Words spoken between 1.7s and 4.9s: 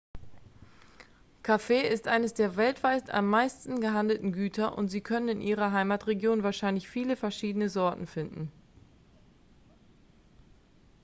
ist eines der weltweit am meisten gehandelten güter und